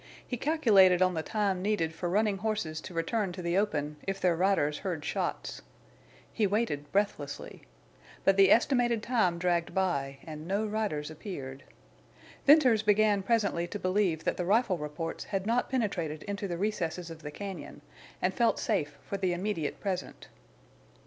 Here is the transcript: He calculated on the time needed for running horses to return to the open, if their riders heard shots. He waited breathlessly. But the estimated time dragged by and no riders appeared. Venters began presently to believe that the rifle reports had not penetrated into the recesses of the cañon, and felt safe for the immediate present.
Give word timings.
He 0.25 0.35
calculated 0.35 1.03
on 1.03 1.13
the 1.13 1.21
time 1.21 1.61
needed 1.61 1.93
for 1.93 2.09
running 2.09 2.39
horses 2.39 2.81
to 2.81 2.93
return 2.95 3.31
to 3.33 3.43
the 3.43 3.55
open, 3.55 3.97
if 4.07 4.19
their 4.19 4.35
riders 4.35 4.79
heard 4.79 5.05
shots. 5.05 5.61
He 6.33 6.47
waited 6.47 6.91
breathlessly. 6.91 7.65
But 8.23 8.35
the 8.35 8.49
estimated 8.49 9.03
time 9.03 9.37
dragged 9.37 9.75
by 9.75 10.17
and 10.23 10.47
no 10.47 10.65
riders 10.65 11.11
appeared. 11.11 11.65
Venters 12.47 12.81
began 12.81 13.21
presently 13.21 13.67
to 13.67 13.77
believe 13.77 14.23
that 14.23 14.37
the 14.37 14.45
rifle 14.45 14.79
reports 14.79 15.25
had 15.25 15.45
not 15.45 15.69
penetrated 15.69 16.23
into 16.23 16.47
the 16.47 16.57
recesses 16.57 17.11
of 17.11 17.21
the 17.21 17.31
cañon, 17.31 17.81
and 18.23 18.33
felt 18.33 18.57
safe 18.57 18.97
for 19.03 19.17
the 19.17 19.33
immediate 19.33 19.79
present. 19.79 20.29